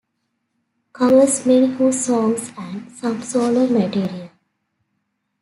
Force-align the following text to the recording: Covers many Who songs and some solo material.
Covers 0.93 1.45
many 1.45 1.67
Who 1.75 1.91
songs 1.91 2.51
and 2.57 2.91
some 2.91 3.21
solo 3.21 3.67
material. 3.67 4.31